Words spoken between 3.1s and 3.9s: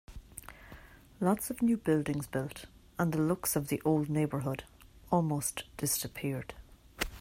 the looks of the